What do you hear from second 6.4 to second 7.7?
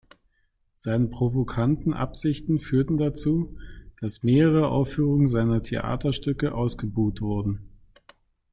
ausgebuht wurden.